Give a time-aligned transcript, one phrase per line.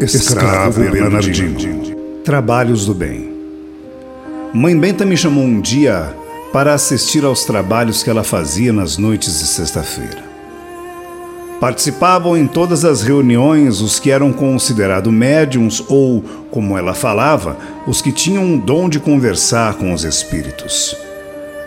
[0.00, 2.22] Escravo Bernardino.
[2.24, 3.32] Trabalhos do Bem.
[4.54, 6.14] Mãe Benta me chamou um dia
[6.52, 10.22] para assistir aos trabalhos que ela fazia nas noites de sexta-feira.
[11.58, 18.00] Participavam em todas as reuniões os que eram considerados médiums ou, como ela falava, os
[18.00, 20.96] que tinham um dom de conversar com os espíritos.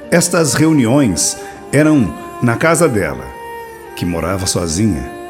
[0.10, 1.36] Estas reuniões
[1.74, 3.26] eram na casa dela,
[3.98, 5.21] que morava sozinha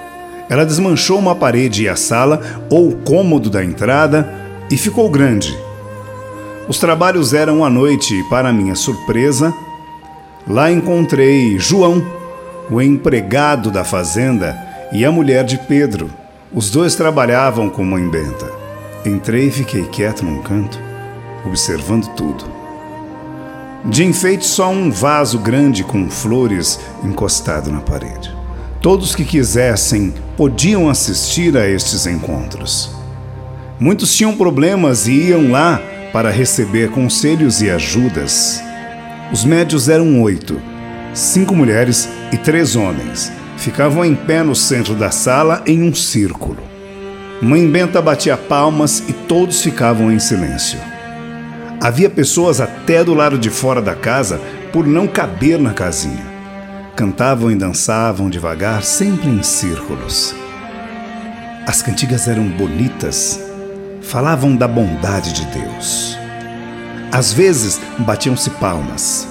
[0.51, 4.29] ela desmanchou uma parede e a sala, ou o cômodo da entrada,
[4.69, 5.57] e ficou grande.
[6.67, 9.53] Os trabalhos eram à noite e, para minha surpresa,
[10.45, 12.05] lá encontrei João,
[12.69, 14.53] o empregado da fazenda,
[14.91, 16.09] e a mulher de Pedro.
[16.53, 18.51] Os dois trabalhavam com mãe Benta.
[19.05, 20.77] Entrei e fiquei quieto num canto,
[21.45, 22.43] observando tudo.
[23.85, 28.40] De enfeite, só um vaso grande com flores encostado na parede.
[28.81, 32.89] Todos que quisessem podiam assistir a estes encontros.
[33.79, 35.79] Muitos tinham problemas e iam lá
[36.11, 38.59] para receber conselhos e ajudas.
[39.31, 40.59] Os médios eram oito,
[41.13, 43.31] cinco mulheres e três homens.
[43.55, 46.57] Ficavam em pé no centro da sala em um círculo.
[47.39, 50.79] Mãe Benta batia palmas e todos ficavam em silêncio.
[51.79, 54.41] Havia pessoas até do lado de fora da casa
[54.73, 56.30] por não caber na casinha.
[56.95, 60.35] Cantavam e dançavam devagar, sempre em círculos.
[61.65, 63.39] As cantigas eram bonitas,
[64.01, 66.17] falavam da bondade de Deus.
[67.11, 69.27] Às vezes batiam-se palmas.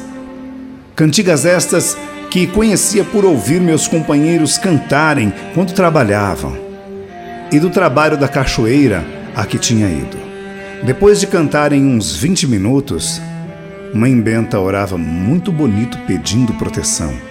[0.97, 1.97] Cantigas estas
[2.31, 6.57] que conhecia por ouvir meus companheiros cantarem quando trabalhavam,
[7.53, 9.05] e do trabalho da cachoeira
[9.37, 10.17] a que tinha ido.
[10.83, 13.21] Depois de cantarem uns 20 minutos,
[13.93, 17.30] Mãe Benta orava muito bonito pedindo proteção.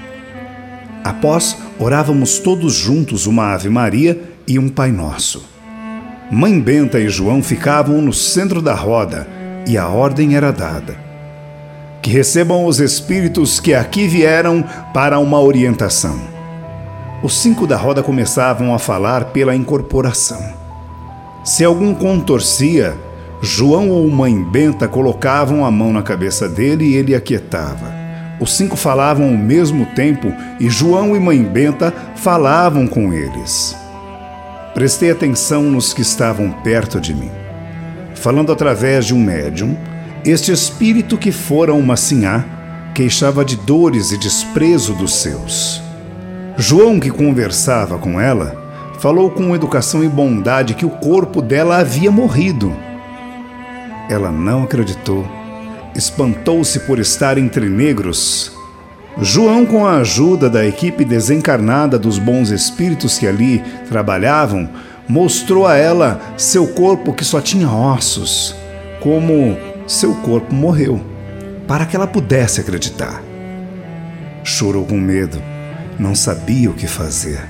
[1.03, 5.45] Após, orávamos todos juntos uma Ave Maria e um Pai Nosso.
[6.31, 9.27] Mãe Benta e João ficavam no centro da roda
[9.67, 10.95] e a ordem era dada.
[12.02, 16.20] Que recebam os espíritos que aqui vieram para uma orientação.
[17.21, 20.42] Os cinco da roda começavam a falar pela incorporação.
[21.43, 22.95] Se algum contorcia,
[23.42, 27.98] João ou Mãe Benta colocavam a mão na cabeça dele e ele aquietava.
[28.39, 33.76] Os cinco falavam ao mesmo tempo e João e Mãe Benta falavam com eles.
[34.73, 37.32] Prestei atenção nos que estavam perto de mim.
[38.16, 39.76] Falando através de um médium,
[40.23, 42.45] este espírito que fora uma sinhá
[42.94, 45.82] queixava de dores e desprezo dos seus.
[46.58, 48.55] João, que conversava com ela,
[48.99, 52.76] falou com educação e bondade que o corpo dela havia morrido.
[54.10, 55.26] Ela não acreditou
[55.95, 58.52] espantou-se por estar entre negros.
[59.22, 64.70] João, com a ajuda da equipe desencarnada dos bons espíritos que ali trabalhavam,
[65.08, 68.55] mostrou a ela seu corpo que só tinha ossos,
[69.02, 69.58] como
[69.88, 71.04] seu corpo morreu,
[71.67, 73.22] para que ela pudesse acreditar.
[74.44, 75.42] Chorou com medo,
[75.98, 77.44] não sabia o que fazer.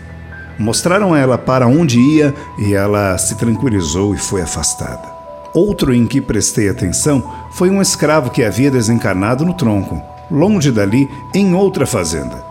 [0.58, 5.19] Mostraram a ela para onde ia e ela se tranquilizou e foi afastada.
[5.54, 11.10] Outro em que prestei atenção foi um escravo que havia desencarnado no tronco, longe dali,
[11.34, 12.44] em outra fazenda.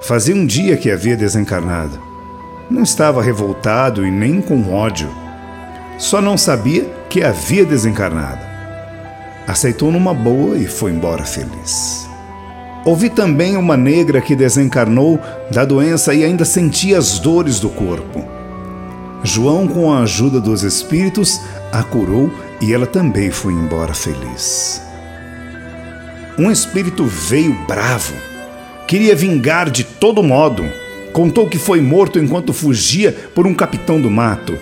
[0.00, 2.00] Fazia um dia que havia desencarnado.
[2.70, 5.10] Não estava revoltado e nem com ódio.
[5.98, 8.40] Só não sabia que havia desencarnado.
[9.46, 12.08] Aceitou numa boa e foi embora feliz.
[12.84, 15.20] Ouvi também uma negra que desencarnou
[15.50, 18.39] da doença e ainda sentia as dores do corpo.
[19.22, 21.40] João, com a ajuda dos espíritos,
[21.72, 24.82] a curou e ela também foi embora feliz.
[26.38, 28.14] Um espírito veio bravo,
[28.86, 30.64] queria vingar de todo modo.
[31.12, 34.56] Contou que foi morto enquanto fugia por um capitão do mato.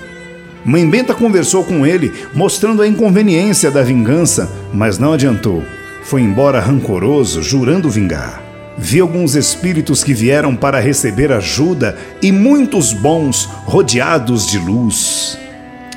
[0.64, 5.62] Mãe Benta conversou com ele, mostrando a inconveniência da vingança, mas não adiantou.
[6.02, 8.47] Foi embora rancoroso, jurando vingar.
[8.80, 15.36] Vi alguns espíritos que vieram para receber ajuda e muitos bons, rodeados de luz.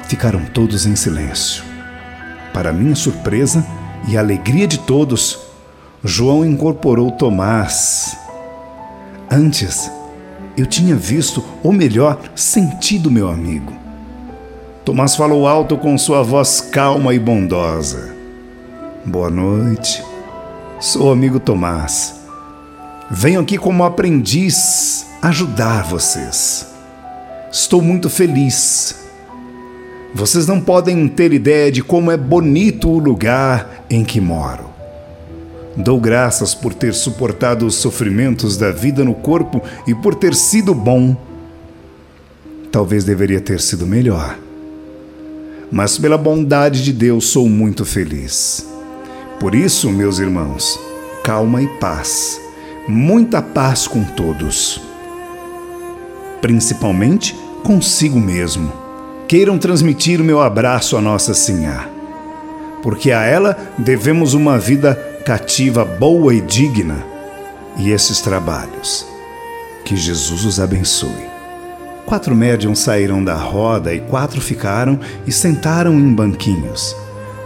[0.08, 1.64] Ficaram todos em silêncio.
[2.52, 3.64] Para minha surpresa
[4.08, 5.38] e alegria de todos,
[6.04, 8.18] João incorporou Tomás.
[9.30, 9.90] Antes,
[10.58, 13.74] eu tinha visto, ou melhor, sentido meu amigo.
[14.84, 18.10] Tomás falou alto com sua voz calma e bondosa.
[19.06, 20.04] Boa noite.
[20.80, 22.21] Sou o amigo Tomás.
[23.12, 26.68] Venho aqui como aprendiz ajudar vocês.
[27.52, 29.02] Estou muito feliz
[30.14, 34.66] vocês não podem ter ideia de como é bonito o lugar em que moro.
[35.76, 40.76] Dou graças por ter suportado os sofrimentos da vida no corpo e por ter sido
[40.76, 41.16] bom.
[42.72, 44.38] Talvez deveria ter sido melhor.
[45.74, 48.68] mas pela bondade de Deus sou muito feliz.
[49.40, 50.78] Por isso, meus irmãos,
[51.24, 52.42] calma e paz,
[52.88, 54.82] muita paz com todos,
[56.42, 58.72] principalmente consigo mesmo.
[59.28, 61.90] Queiram transmitir o meu abraço à Nossa Senhora,
[62.82, 64.96] porque a ela devemos uma vida
[65.26, 67.06] cativa boa e digna
[67.78, 69.06] e esses trabalhos.
[69.86, 71.30] Que Jesus os abençoe.
[72.06, 76.96] Quatro médiums saíram da roda e quatro ficaram e sentaram em banquinhos.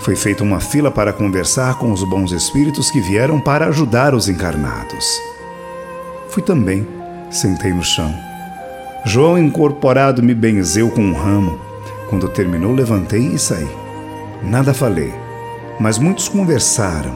[0.05, 4.29] Foi feita uma fila para conversar com os bons espíritos que vieram para ajudar os
[4.29, 5.19] encarnados.
[6.29, 6.87] Fui também,
[7.31, 8.15] sentei no chão.
[9.03, 11.59] João incorporado me benzeu com um ramo.
[12.07, 13.67] Quando terminou, levantei e saí.
[14.43, 15.11] Nada falei,
[15.79, 17.15] mas muitos conversaram.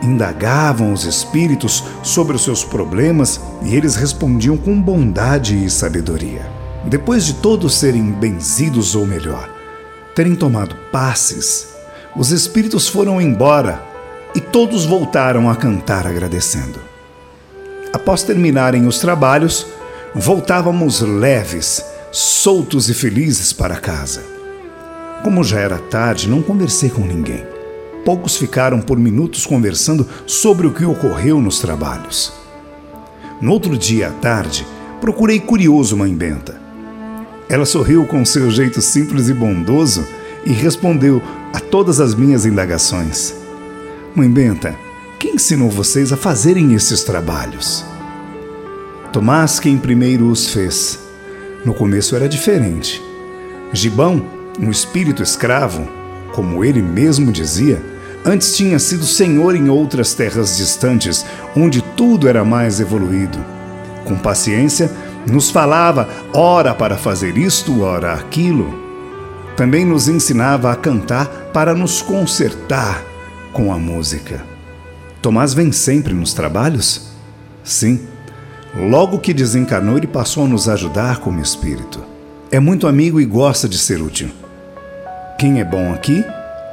[0.00, 6.48] Indagavam os espíritos sobre os seus problemas e eles respondiam com bondade e sabedoria.
[6.84, 9.50] Depois de todos serem benzidos, ou melhor,
[10.14, 11.74] terem tomado passes,
[12.16, 13.82] os espíritos foram embora
[14.34, 16.80] e todos voltaram a cantar agradecendo.
[17.92, 19.66] Após terminarem os trabalhos,
[20.14, 24.22] voltávamos leves, soltos e felizes para casa.
[25.22, 27.44] Como já era tarde, não conversei com ninguém.
[28.04, 32.32] Poucos ficaram por minutos conversando sobre o que ocorreu nos trabalhos.
[33.40, 34.66] No outro dia à tarde,
[35.00, 36.60] procurei curioso Mãe Benta.
[37.48, 40.06] Ela sorriu com seu jeito simples e bondoso
[40.46, 41.20] e respondeu
[41.52, 43.34] a todas as minhas indagações.
[44.14, 44.76] Mãe Benta,
[45.18, 47.84] quem ensinou vocês a fazerem esses trabalhos?
[49.12, 51.00] Tomás quem primeiro os fez.
[51.64, 53.02] No começo era diferente.
[53.72, 54.24] Gibão,
[54.60, 55.88] um espírito escravo,
[56.32, 57.82] como ele mesmo dizia,
[58.24, 61.26] antes tinha sido senhor em outras terras distantes,
[61.56, 63.38] onde tudo era mais evoluído.
[64.04, 64.90] Com paciência,
[65.28, 68.85] nos falava ora para fazer isto, ora aquilo.
[69.56, 73.02] Também nos ensinava a cantar para nos consertar
[73.52, 74.44] com a música.
[75.22, 77.08] Tomás vem sempre nos trabalhos?
[77.64, 78.00] Sim.
[78.74, 82.04] Logo que desencarnou, ele passou a nos ajudar como espírito.
[82.52, 84.28] É muito amigo e gosta de ser útil.
[85.38, 86.24] Quem é bom aqui,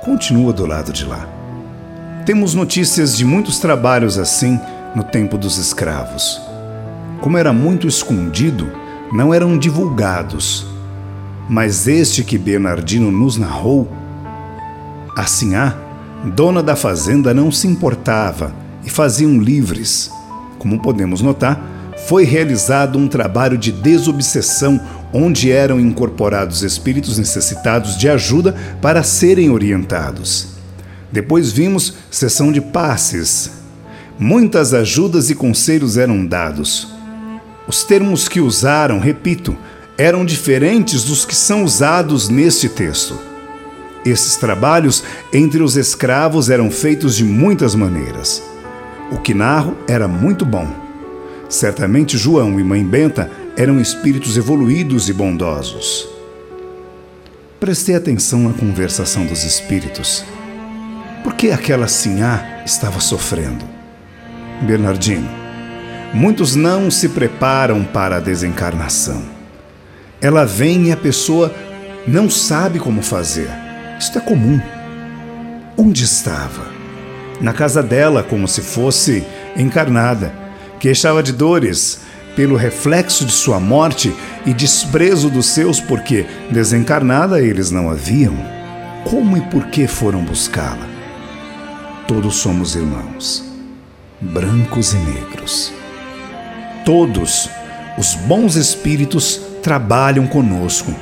[0.04, 1.28] continua do lado de lá.
[2.26, 4.60] Temos notícias de muitos trabalhos assim
[4.94, 6.54] no tempo dos escravos
[7.24, 8.70] como era muito escondido,
[9.10, 10.68] não eram divulgados.
[11.50, 13.92] Mas este que Bernardino nos narrou,
[15.16, 15.76] assim a
[16.36, 18.54] dona da fazenda não se importava
[18.86, 20.10] e faziam livres.
[20.58, 21.62] Como podemos notar,
[22.08, 24.80] foi realizado um trabalho de desobsessão
[25.14, 30.48] onde eram incorporados espíritos necessitados de ajuda para serem orientados.
[31.12, 33.52] Depois vimos sessão de passes.
[34.18, 36.88] Muitas ajudas e conselhos eram dados.
[37.68, 39.56] Os termos que usaram, repito,
[39.98, 43.20] eram diferentes dos que são usados neste texto.
[44.06, 48.44] Esses trabalhos entre os escravos eram feitos de muitas maneiras.
[49.12, 50.68] O que narro era muito bom.
[51.48, 56.08] Certamente João e Mãe Benta eram espíritos evoluídos e bondosos.
[57.60, 60.26] Prestei atenção na conversação dos espíritos.
[61.24, 63.64] Por que aquela sinhá estava sofrendo?
[64.64, 65.44] Bernardino,
[66.14, 69.33] Muitos não se preparam para a desencarnação.
[70.24, 71.54] Ela vem e a pessoa
[72.08, 73.50] não sabe como fazer.
[74.00, 74.58] Isto é comum.
[75.76, 76.66] Onde estava?
[77.42, 79.22] Na casa dela, como se fosse
[79.58, 80.32] encarnada.
[80.80, 82.00] Queixava de dores
[82.38, 84.16] pelo reflexo de sua morte
[84.46, 88.34] e desprezo dos seus, porque desencarnada eles não haviam.
[89.04, 90.88] Como e por que foram buscá-la?
[92.08, 93.44] Todos somos irmãos,
[94.22, 95.74] brancos e negros.
[96.86, 97.50] Todos
[97.98, 100.94] os bons espíritos trabalham conosco.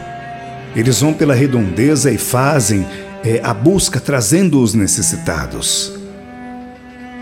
[0.76, 2.86] Eles vão pela redondeza e fazem
[3.26, 5.92] é, a busca trazendo os necessitados.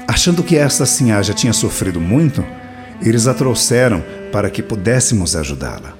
[0.07, 2.45] Achando que esta sinhá já tinha sofrido muito,
[3.01, 5.93] eles a trouxeram para que pudéssemos ajudá-la.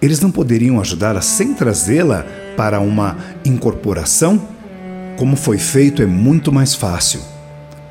[0.00, 2.24] Eles não poderiam ajudá-la sem trazê-la
[2.56, 4.40] para uma incorporação?
[5.16, 7.20] Como foi feito é muito mais fácil.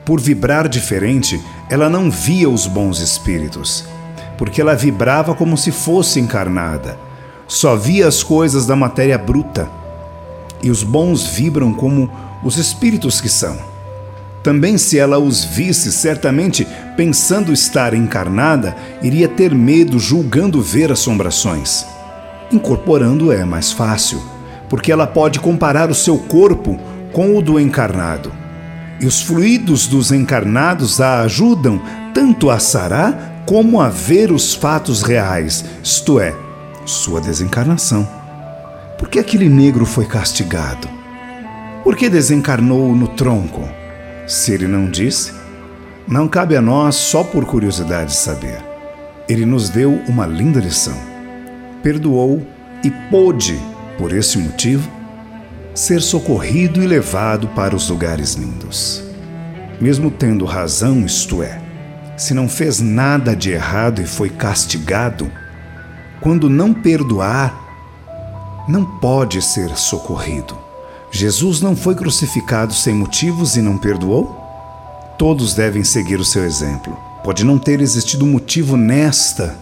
[0.06, 1.38] Por vibrar diferente,
[1.70, 3.86] ela não via os bons espíritos
[4.38, 6.98] porque ela vibrava como se fosse encarnada.
[7.48, 9.70] Só via as coisas da matéria bruta.
[10.62, 12.10] E os bons vibram como
[12.44, 13.58] os espíritos que são.
[14.44, 16.65] Também, se ela os visse, certamente,
[16.96, 21.86] pensando estar encarnada, iria ter medo, julgando ver assombrações.
[22.51, 24.22] Incorporando é mais fácil,
[24.70, 26.79] porque ela pode comparar o seu corpo
[27.12, 28.32] com o do encarnado.
[29.01, 31.82] E os fluidos dos encarnados a ajudam
[32.13, 36.36] tanto a sarar como a ver os fatos reais, isto é,
[36.86, 38.06] sua desencarnação.
[38.98, 40.89] Por que aquele negro foi castigado?
[41.82, 43.66] Por que desencarnou no tronco?
[44.27, 45.32] Se ele não disse,
[46.06, 48.62] não cabe a nós só por curiosidade saber.
[49.30, 50.98] Ele nos deu uma linda lição.
[51.82, 52.46] Perdoou
[52.84, 53.58] e pôde,
[53.98, 54.92] por esse motivo,
[55.74, 59.01] ser socorrido e levado para os lugares lindos.
[59.80, 61.62] Mesmo tendo razão, isto é,
[62.17, 65.31] se não fez nada de errado e foi castigado,
[66.19, 67.53] quando não perdoar,
[68.67, 70.57] não pode ser socorrido.
[71.12, 74.43] Jesus não foi crucificado sem motivos e não perdoou?
[75.17, 76.97] Todos devem seguir o seu exemplo.
[77.24, 79.55] Pode não ter existido motivo nesta,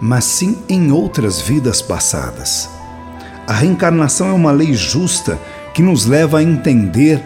[0.00, 2.68] mas sim em outras vidas passadas.
[3.46, 5.38] A reencarnação é uma lei justa
[5.72, 7.22] que nos leva a entender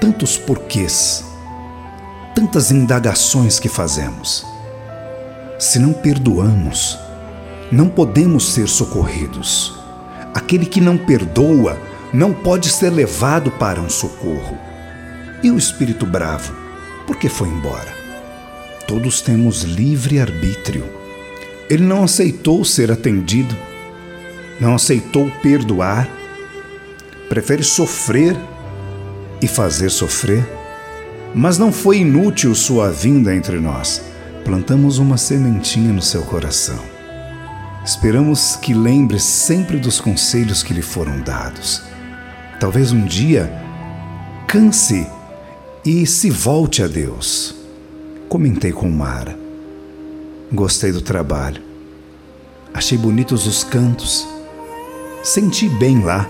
[0.00, 1.24] tantos porquês,
[2.38, 4.46] tantas indagações que fazemos.
[5.58, 6.96] Se não perdoamos,
[7.72, 9.76] não podemos ser socorridos.
[10.32, 11.76] Aquele que não perdoa
[12.14, 14.56] não pode ser levado para um socorro.
[15.42, 16.54] E o espírito bravo,
[17.08, 17.92] por que foi embora?
[18.86, 20.84] Todos temos livre arbítrio.
[21.68, 23.56] Ele não aceitou ser atendido,
[24.60, 26.08] não aceitou perdoar,
[27.28, 28.36] prefere sofrer
[29.42, 30.57] e fazer sofrer.
[31.34, 34.02] Mas não foi inútil sua vinda entre nós.
[34.44, 36.78] Plantamos uma sementinha no seu coração.
[37.84, 41.82] Esperamos que lembre sempre dos conselhos que lhe foram dados.
[42.60, 43.50] Talvez um dia
[44.46, 45.06] canse
[45.84, 47.54] e se volte a Deus.
[48.28, 49.38] Comentei com Mara.
[50.52, 51.62] Gostei do trabalho.
[52.74, 54.26] Achei bonitos os cantos.
[55.22, 56.28] Senti bem lá.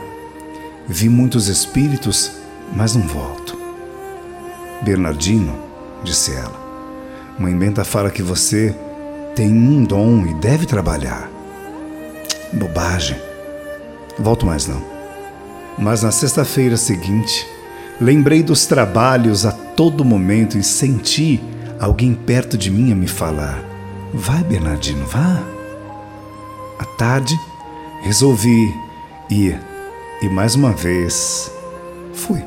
[0.88, 2.30] Vi muitos espíritos,
[2.72, 3.57] mas não volto.
[4.82, 5.54] Bernardino,
[6.02, 6.68] disse ela,
[7.38, 8.75] Mãe Benta fala que você
[9.35, 11.30] tem um dom e deve trabalhar.
[12.52, 13.16] Bobagem.
[14.18, 14.82] Volto mais não.
[15.78, 17.47] Mas na sexta-feira seguinte,
[18.00, 21.40] lembrei dos trabalhos a todo momento e senti
[21.78, 23.62] alguém perto de mim a me falar:
[24.12, 25.40] Vai, Bernardino, vá.
[26.78, 27.38] À tarde,
[28.02, 28.75] resolvi
[29.30, 29.61] ir
[30.20, 31.50] e mais uma vez
[32.12, 32.42] fui.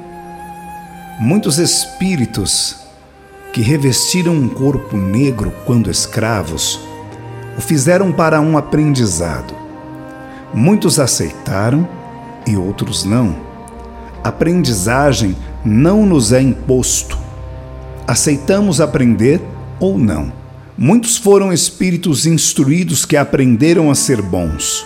[1.24, 2.78] Muitos espíritos
[3.54, 6.80] que revestiram um corpo negro quando escravos
[7.56, 9.54] o fizeram para um aprendizado.
[10.51, 11.88] Muitos aceitaram
[12.48, 13.36] e outros não.
[14.24, 17.20] Aprendizagem não nos é imposto.
[18.08, 19.40] Aceitamos aprender
[19.80, 20.34] ou não.
[20.75, 24.84] Muitos foram espíritos instruídos que aprenderam a ser bons.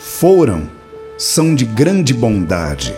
[0.00, 0.68] Foram,
[1.16, 2.92] são de grande bondade.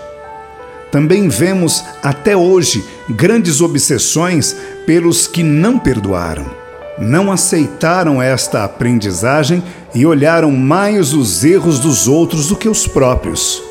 [0.90, 4.56] Também vemos até hoje grandes obsessões
[4.87, 6.61] pelos que não perdoaram
[7.00, 9.62] não aceitaram esta aprendizagem
[9.94, 13.62] e olharam mais os erros dos outros do que os próprios.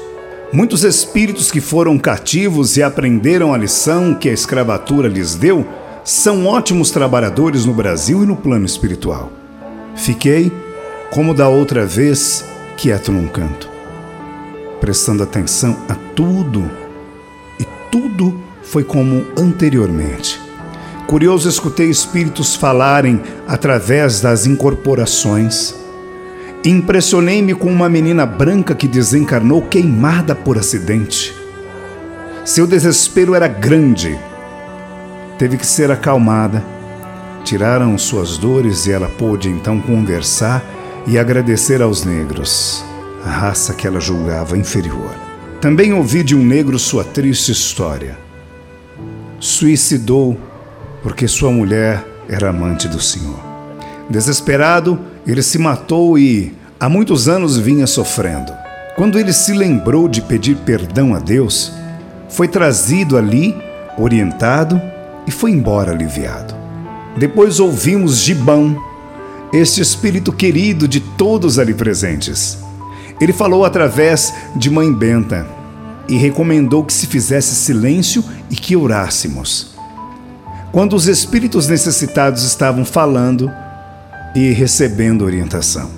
[0.52, 5.66] Muitos espíritos que foram cativos e aprenderam a lição que a escravatura lhes deu
[6.04, 9.32] são ótimos trabalhadores no Brasil e no plano espiritual.
[9.96, 10.52] Fiquei,
[11.12, 12.44] como da outra vez,
[12.76, 13.70] quieto num canto,
[14.82, 16.70] prestando atenção a tudo,
[17.92, 20.40] tudo foi como anteriormente.
[21.08, 25.74] Curioso, escutei espíritos falarem através das incorporações.
[26.64, 31.36] Impressionei-me com uma menina branca que desencarnou queimada por acidente.
[32.46, 34.20] Seu desespero era grande.
[35.38, 36.64] Teve que ser acalmada.
[37.44, 40.64] Tiraram suas dores e ela pôde então conversar
[41.08, 42.84] e agradecer aos negros,
[43.26, 45.29] a raça que ela julgava inferior.
[45.62, 48.18] Também ouvi de um negro sua triste história.
[49.42, 50.38] Suicidou
[51.04, 53.38] porque sua mulher era amante do Senhor.
[54.10, 54.98] Desesperado,
[55.28, 58.54] ele se matou e há muitos anos vinha sofrendo.
[58.96, 61.74] Quando ele se lembrou de pedir perdão a Deus,
[62.30, 63.54] foi trazido ali,
[63.98, 64.82] orientado
[65.28, 66.56] e foi embora aliviado.
[67.18, 68.78] Depois ouvimos Gibão,
[69.52, 72.69] este espírito querido de todos ali presentes.
[73.20, 75.48] Ele falou através de Mãe Benta
[76.08, 79.80] e recomendou que se fizesse silêncio e que orássemos
[80.72, 83.52] quando os espíritos necessitados estavam falando
[84.36, 85.90] e recebendo orientação.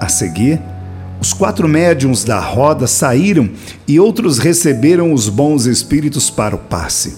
[0.00, 0.60] A seguir,
[1.20, 3.50] os quatro médiums da roda saíram
[3.86, 7.16] e outros receberam os bons espíritos para o passe.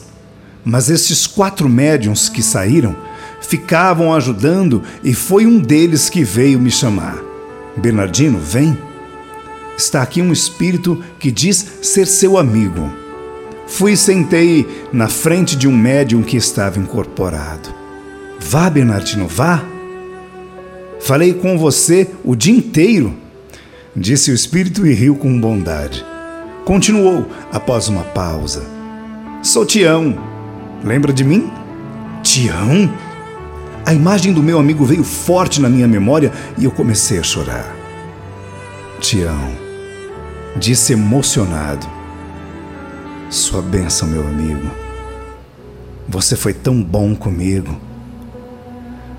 [0.65, 2.97] Mas estes quatro médiums que saíram
[3.41, 7.32] ficavam ajudando e foi um deles que veio me chamar.
[7.77, 8.77] Bernardino, vem.
[9.77, 12.91] Está aqui um espírito que diz ser seu amigo.
[13.67, 17.71] Fui e sentei na frente de um médium que estava incorporado.
[18.39, 19.63] Vá, Bernardino, vá.
[21.01, 23.15] Falei com você o dia inteiro.
[23.97, 26.05] disse o espírito e riu com bondade.
[26.65, 28.65] Continuou após uma pausa.
[29.43, 30.17] Sou Tião.
[30.85, 31.51] Lembra de mim?
[32.23, 32.89] Tião?
[33.85, 37.75] A imagem do meu amigo veio forte na minha memória e eu comecei a chorar.
[39.01, 39.57] Tião,
[40.57, 41.87] disse emocionado.
[43.29, 44.71] Sua bênção, meu amigo.
[46.09, 47.77] Você foi tão bom comigo.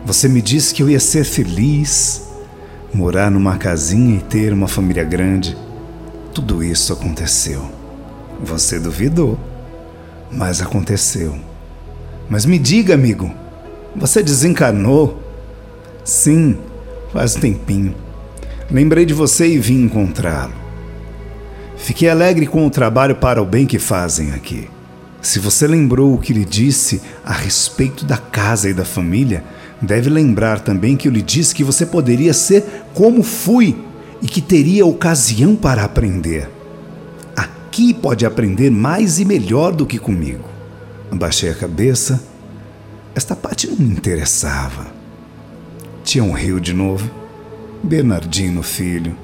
[0.06, 2.30] Você me disse que eu ia ser feliz,
[2.94, 5.58] morar numa casinha e ter uma família grande.
[6.34, 7.70] Tudo isso aconteceu.
[8.42, 9.38] Você duvidou,
[10.32, 11.38] mas aconteceu.
[12.30, 13.43] Mas me diga, amigo,
[13.96, 15.22] você desencarnou?
[16.04, 16.58] Sim,
[17.12, 17.96] faz um tempinho.
[18.70, 20.54] Lembrei de você e vim encontrá-lo.
[21.78, 24.68] Fiquei alegre com o trabalho para o bem que fazem aqui.
[25.22, 29.44] Se você lembrou o que lhe disse a respeito da casa e da família,
[29.82, 33.78] deve lembrar também que eu lhe disse que você poderia ser como fui
[34.22, 36.50] e que teria ocasião para aprender.
[37.36, 40.48] Aqui pode aprender mais e melhor do que comigo.
[41.12, 42.33] Abaixei a cabeça.
[43.16, 44.88] Esta parte não me interessava.
[46.16, 47.10] Um rio de novo.
[47.82, 49.18] Bernardino, filho,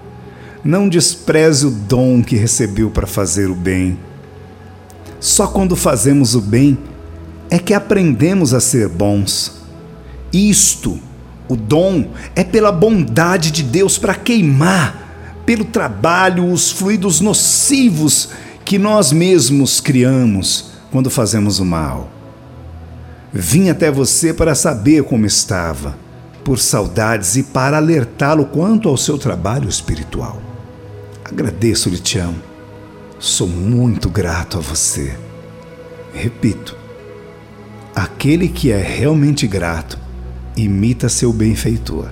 [0.63, 3.98] não despreze o dom que recebeu para fazer o bem.
[5.19, 6.77] Só quando fazemos o bem
[7.50, 9.62] é que aprendemos a ser bons.
[10.34, 11.00] Isto
[11.50, 18.29] o dom é pela bondade de Deus para queimar, pelo trabalho, os fluidos nocivos
[18.63, 22.18] que nós mesmos criamos quando fazemos o mal.
[23.31, 25.95] Vim até você para saber como estava,
[26.43, 30.41] por saudades e para alertá-lo quanto ao seu trabalho espiritual.
[31.24, 32.41] Agradeço-lhe, te amo.
[33.19, 35.15] Sou muito grato a você.
[36.13, 36.75] Repito,
[37.95, 40.00] aquele que é realmente grato
[40.57, 42.09] imita seu benfeitor.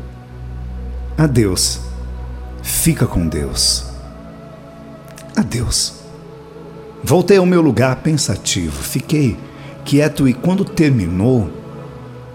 [1.18, 1.80] Adeus.
[2.62, 3.86] Fica com Deus.
[5.36, 5.94] Adeus.
[7.04, 9.38] Voltei ao meu lugar pensativo, fiquei
[9.88, 11.50] quieto e quando terminou,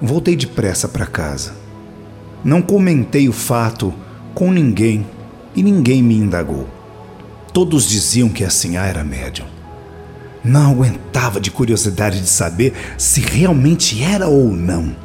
[0.01, 1.55] voltei depressa para casa.
[2.43, 3.93] Não comentei o fato
[4.35, 5.07] com ninguém
[5.55, 6.67] e ninguém me indagou.
[7.53, 9.45] Todos diziam que a Sinhá era médium.
[10.43, 14.97] Não aguentava de curiosidade de saber se realmente era ou não.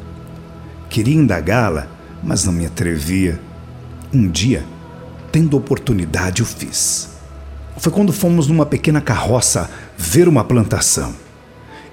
[0.88, 1.86] Queria indagá-la,
[2.24, 3.38] mas não me atrevia.
[4.10, 4.64] Um dia,
[5.30, 7.10] tendo oportunidade, o fiz.
[7.76, 11.27] Foi quando fomos numa pequena carroça ver uma plantação.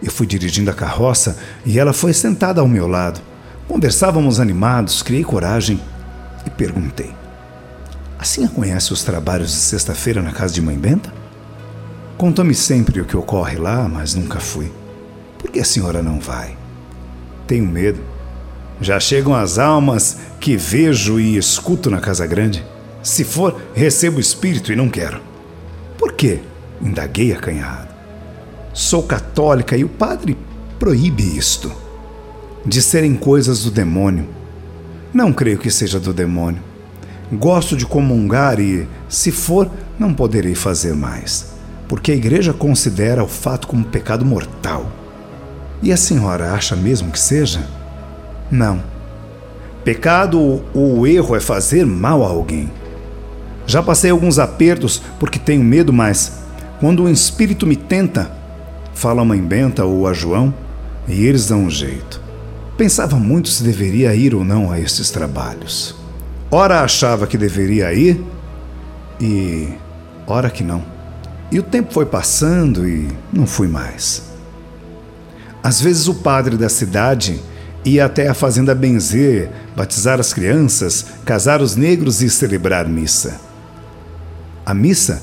[0.02, 3.22] Eu fui dirigindo a carroça e ela foi sentada ao meu lado.
[3.68, 5.80] Conversávamos animados, criei coragem
[6.46, 7.14] e perguntei:
[8.20, 11.14] Assim a conhece os trabalhos de sexta-feira na casa de Mãe Benta?
[12.18, 14.72] Contou-me sempre o que ocorre lá, mas nunca fui.
[15.38, 16.58] Por que a senhora não vai?
[17.46, 18.00] Tenho medo.
[18.80, 22.66] Já chegam as almas que vejo e escuto na Casa Grande.
[23.04, 25.22] Se for, recebo o espírito e não quero.
[25.98, 26.40] Por quê?
[26.82, 27.95] Indaguei acanhado.
[28.76, 30.38] Sou católica e o padre
[30.78, 31.72] proíbe isto.
[32.66, 34.28] De serem coisas do demônio.
[35.14, 36.62] Não creio que seja do demônio.
[37.32, 41.54] Gosto de comungar e, se for, não poderei fazer mais,
[41.88, 44.92] porque a igreja considera o fato como pecado mortal.
[45.82, 47.66] E a senhora acha mesmo que seja?
[48.52, 48.84] Não.
[49.86, 52.70] Pecado ou erro é fazer mal a alguém.
[53.66, 56.40] Já passei alguns apertos porque tenho medo, mas
[56.82, 58.44] quando um espírito me tenta,
[58.96, 60.52] fala a mãe Benta ou a João,
[61.08, 62.20] e eles dão um jeito.
[62.76, 65.96] Pensava muito se deveria ir ou não a esses trabalhos.
[66.50, 68.24] Ora achava que deveria ir
[69.20, 69.70] e
[70.26, 70.84] ora que não.
[71.52, 74.24] E o tempo foi passando e não fui mais.
[75.62, 77.40] Às vezes o padre da cidade
[77.84, 83.40] ia até a fazenda benzer, batizar as crianças, casar os negros e celebrar missa.
[84.66, 85.22] A missa,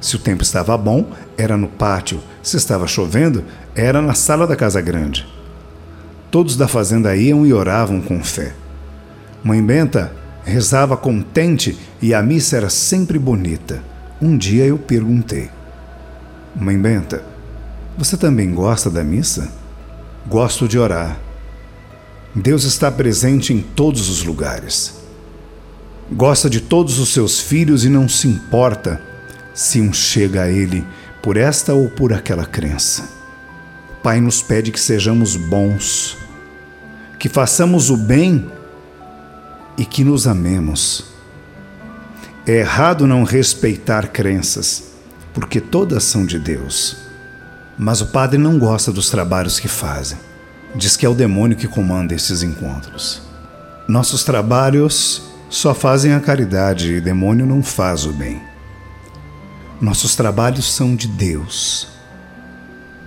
[0.00, 4.56] se o tempo estava bom, era no pátio, se estava chovendo, era na sala da
[4.56, 5.26] casa grande.
[6.30, 8.54] Todos da fazenda iam e oravam com fé.
[9.42, 10.12] Mãe Benta
[10.44, 13.82] rezava contente e a missa era sempre bonita.
[14.20, 15.50] Um dia eu perguntei:
[16.54, 17.22] Mãe Benta,
[17.96, 19.50] você também gosta da missa?
[20.26, 21.18] Gosto de orar.
[22.34, 25.00] Deus está presente em todos os lugares.
[26.12, 29.00] Gosta de todos os seus filhos e não se importa
[29.52, 30.84] se um chega a Ele
[31.22, 33.08] por esta ou por aquela crença.
[34.02, 36.16] Pai nos pede que sejamos bons,
[37.18, 38.50] que façamos o bem
[39.76, 41.04] e que nos amemos.
[42.46, 44.92] É errado não respeitar crenças,
[45.34, 46.96] porque todas são de Deus.
[47.78, 50.18] Mas o padre não gosta dos trabalhos que fazem.
[50.74, 53.22] Diz que é o demônio que comanda esses encontros.
[53.86, 58.49] Nossos trabalhos só fazem a caridade e demônio não faz o bem.
[59.80, 61.88] Nossos trabalhos são de Deus.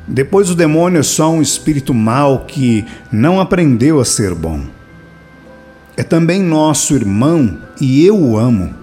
[0.07, 4.61] Depois, o demônio é só um espírito mau que não aprendeu a ser bom.
[5.95, 8.73] É também nosso irmão e eu o amo.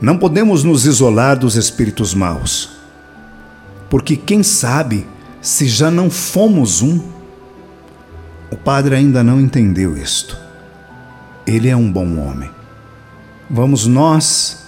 [0.00, 2.70] Não podemos nos isolar dos espíritos maus.
[3.90, 5.06] Porque quem sabe
[5.40, 7.00] se já não fomos um?
[8.50, 10.38] O padre ainda não entendeu isto.
[11.44, 12.50] Ele é um bom homem.
[13.50, 14.66] Vamos nós,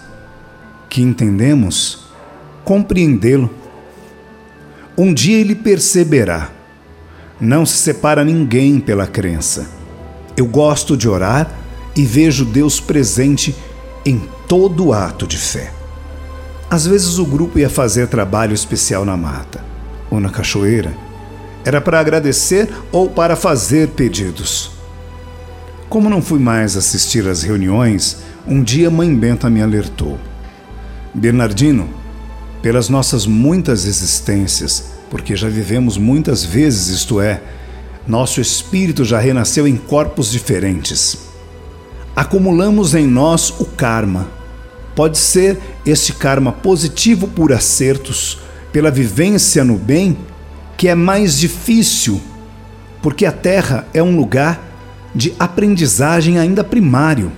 [0.89, 2.00] que entendemos,
[2.64, 3.51] compreendê-lo.
[4.96, 6.51] Um dia ele perceberá.
[7.40, 9.66] Não se separa ninguém pela crença.
[10.37, 11.51] Eu gosto de orar
[11.96, 13.55] e vejo Deus presente
[14.05, 15.73] em todo ato de fé.
[16.70, 19.64] Às vezes o grupo ia fazer trabalho especial na mata
[20.11, 20.94] ou na cachoeira.
[21.64, 24.70] Era para agradecer ou para fazer pedidos.
[25.88, 30.18] Como não fui mais assistir às reuniões, um dia Mãe Benta me alertou.
[31.12, 31.88] Bernardino,
[32.62, 37.40] pelas nossas muitas existências, porque já vivemos muitas vezes, isto é,
[38.07, 41.18] nosso espírito já renasceu em corpos diferentes.
[42.14, 44.29] Acumulamos em nós o karma.
[44.94, 48.38] Pode ser este karma positivo por acertos,
[48.73, 50.16] pela vivência no bem,
[50.77, 52.20] que é mais difícil,
[53.03, 54.61] porque a Terra é um lugar
[55.14, 57.33] de aprendizagem ainda primário.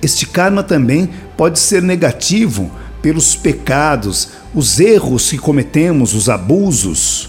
[0.00, 2.70] Este karma também pode ser negativo
[3.02, 7.28] pelos pecados, os erros que cometemos, os abusos.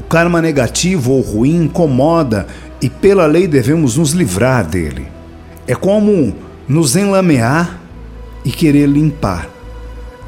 [0.00, 2.46] O karma negativo ou ruim incomoda
[2.80, 5.06] e, pela lei, devemos nos livrar dele.
[5.66, 6.34] É como
[6.66, 7.78] nos enlamear
[8.44, 9.48] e querer limpar.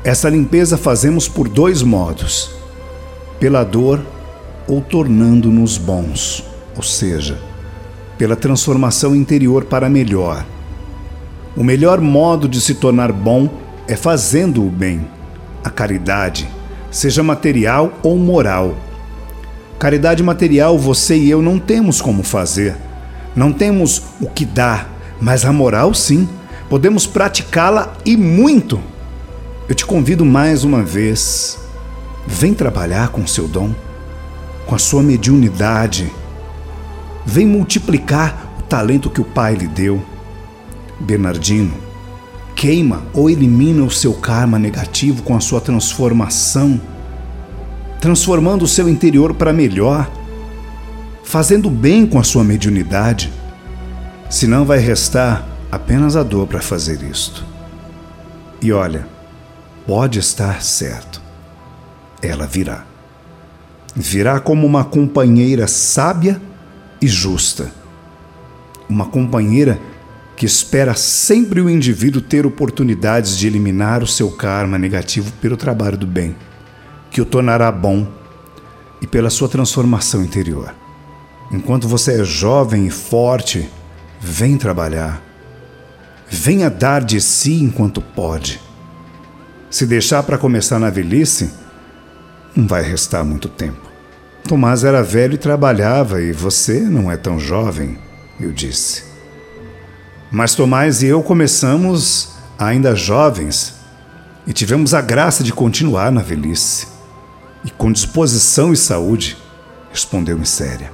[0.04, 2.50] Essa limpeza fazemos por dois modos:
[3.40, 4.00] pela dor
[4.68, 6.44] ou tornando-nos bons,
[6.76, 7.38] ou seja,
[8.18, 10.44] pela transformação interior para melhor.
[11.56, 13.48] O melhor modo de se tornar bom
[13.88, 15.06] é fazendo o bem,
[15.62, 16.48] a caridade,
[16.90, 18.76] seja material ou moral.
[19.78, 22.76] Caridade material você e eu não temos como fazer.
[23.34, 26.28] Não temos o que dar, mas a moral sim.
[26.68, 28.80] Podemos praticá-la e muito.
[29.68, 31.58] Eu te convido mais uma vez.
[32.26, 33.72] Vem trabalhar com seu dom,
[34.66, 36.10] com a sua mediunidade.
[37.24, 40.02] Vem multiplicar o talento que o Pai lhe deu.
[40.98, 41.74] Bernardino,
[42.56, 46.80] queima ou elimina o seu karma negativo com a sua transformação,
[48.00, 50.10] transformando o seu interior para melhor,
[51.22, 53.30] fazendo bem com a sua mediunidade.
[54.30, 57.44] Senão vai restar apenas a dor para fazer isto.
[58.62, 59.06] E olha,
[59.86, 61.20] pode estar certo,
[62.22, 62.84] ela virá.
[63.94, 66.40] Virá como uma companheira sábia
[67.00, 67.70] e justa.
[68.88, 69.78] Uma companheira
[70.36, 75.96] que espera sempre o indivíduo ter oportunidades de eliminar o seu karma negativo pelo trabalho
[75.96, 76.36] do bem,
[77.10, 78.06] que o tornará bom
[79.00, 80.74] e pela sua transformação interior.
[81.50, 83.68] Enquanto você é jovem e forte,
[84.20, 85.22] vem trabalhar.
[86.28, 88.60] Venha dar de si enquanto pode.
[89.70, 91.50] Se deixar para começar na velhice,
[92.54, 93.86] não vai restar muito tempo.
[94.46, 97.98] Tomás era velho e trabalhava, e você não é tão jovem,
[98.40, 99.05] eu disse.
[100.36, 103.76] Mas Tomás e eu começamos ainda jovens
[104.46, 106.88] e tivemos a graça de continuar na velhice.
[107.64, 109.38] E com disposição e saúde,
[109.90, 110.92] respondeu-me séria.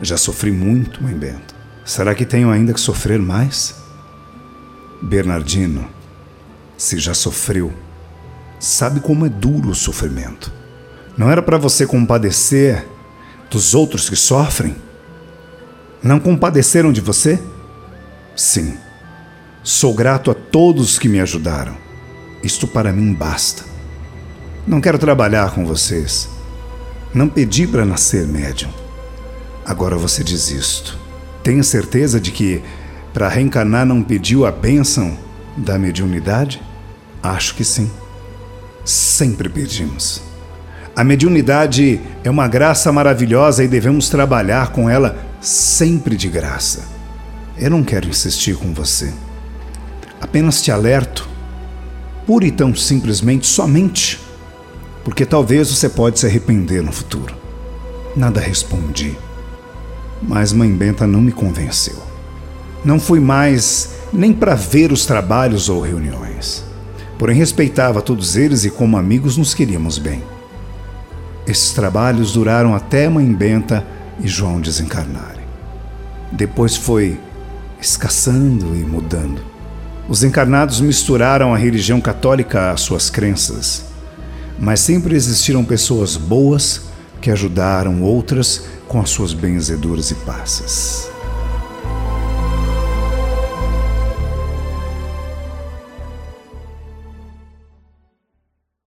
[0.00, 1.56] Já sofri muito, mãe Bento.
[1.84, 3.74] Será que tenho ainda que sofrer mais?
[5.02, 5.84] Bernardino,
[6.78, 7.72] se já sofreu,
[8.60, 10.52] sabe como é duro o sofrimento.
[11.18, 12.86] Não era para você compadecer
[13.50, 14.76] dos outros que sofrem?
[16.00, 17.42] Não compadeceram de você?
[18.36, 18.76] Sim.
[19.62, 21.76] Sou grato a todos que me ajudaram.
[22.42, 23.62] Isto para mim basta.
[24.66, 26.28] Não quero trabalhar com vocês.
[27.14, 28.70] Não pedi para nascer médium.
[29.64, 30.98] Agora você diz isto.
[31.42, 32.62] Tenha certeza de que
[33.12, 35.16] para reencarnar não pediu a bênção
[35.56, 36.60] da mediunidade?
[37.22, 37.90] Acho que sim.
[38.84, 40.20] Sempre pedimos.
[40.96, 46.93] A mediunidade é uma graça maravilhosa e devemos trabalhar com ela sempre de graça.
[47.56, 49.12] Eu não quero insistir com você.
[50.20, 51.28] Apenas te alerto,
[52.26, 54.20] pura e tão simplesmente, somente,
[55.04, 57.36] porque talvez você pode se arrepender no futuro.
[58.16, 59.16] Nada respondi.
[60.20, 61.96] Mas Mãe Benta não me convenceu.
[62.84, 66.64] Não fui mais nem para ver os trabalhos ou reuniões.
[67.18, 70.22] Porém, respeitava todos eles e, como amigos, nos queríamos bem.
[71.46, 73.86] Esses trabalhos duraram até Mãe Benta
[74.20, 75.44] e João desencarnarem.
[76.32, 77.18] Depois foi
[77.80, 79.42] escassando e mudando.
[80.08, 83.84] Os encarnados misturaram a religião católica às suas crenças,
[84.58, 86.82] mas sempre existiram pessoas boas
[87.20, 91.13] que ajudaram outras com as suas benzeduras e passas.